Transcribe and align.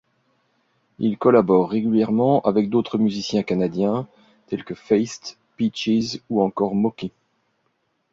Il 0.97 1.19
collabore 1.19 1.69
régulièrement 1.69 2.41
avec 2.41 2.71
d’autres 2.71 2.97
musiciens 2.97 3.43
canadiens, 3.43 4.07
tels 4.47 4.63
que 4.63 4.73
Feist, 4.73 5.37
Peaches 5.57 6.17
ou 6.31 6.41
encore 6.41 6.73
Mocky. 6.73 7.11